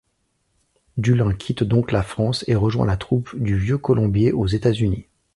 [0.97, 5.05] Dullin quitte donc la France et rejoint la troupe du Vieux-Colombier aux États-Unis.